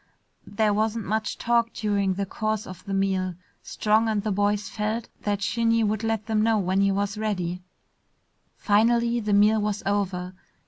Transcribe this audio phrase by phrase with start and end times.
[0.47, 3.35] There wasn't much talk during the course of the meal.
[3.61, 7.61] Strong and the boys felt that Shinny would let them know when he was ready.
[8.57, 10.33] Finally the meal was over.